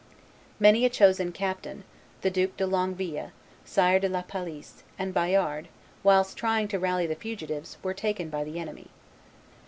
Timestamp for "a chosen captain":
0.83-1.83